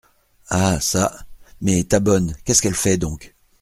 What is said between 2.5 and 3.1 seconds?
qu'elle fait